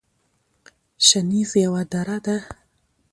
شنیز 1.07 1.51
یوه 1.63 1.83
دره 1.91 2.17
ده 2.25 2.37